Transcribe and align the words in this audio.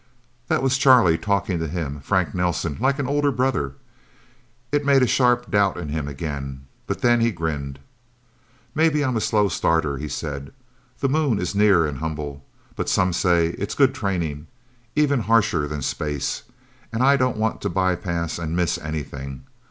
That 0.47 0.63
was 0.63 0.79
Charlie, 0.79 1.19
talking 1.19 1.59
to 1.59 1.67
him 1.67 1.99
Frank 1.99 2.33
Nelsen 2.33 2.75
like 2.79 2.97
an 2.97 3.05
older 3.07 3.31
brother. 3.31 3.75
It 4.71 4.83
made 4.83 5.03
a 5.03 5.07
sharp 5.07 5.51
doubt 5.51 5.77
in 5.77 5.89
him, 5.89 6.07
again. 6.07 6.65
But 6.87 7.01
then 7.01 7.21
he 7.21 7.29
grinned. 7.29 7.77
"Maybe 8.73 9.03
I 9.03 9.09
am 9.09 9.15
a 9.15 9.21
slow 9.21 9.47
starter," 9.47 9.97
he 9.97 10.07
said. 10.07 10.53
"The 11.01 11.07
Moon 11.09 11.37
is 11.39 11.53
near 11.53 11.85
and 11.85 11.99
humble, 11.99 12.43
but 12.75 12.89
some 12.89 13.13
say 13.13 13.49
it's 13.59 13.75
good 13.75 13.93
training 13.93 14.47
even 14.95 15.19
harsher 15.19 15.67
than 15.67 15.83
space. 15.83 16.41
And 16.91 17.03
I 17.03 17.15
don't 17.15 17.37
want 17.37 17.61
to 17.61 17.69
bypass 17.69 18.39
and 18.39 18.55
miss 18.55 18.79
anything. 18.79 19.43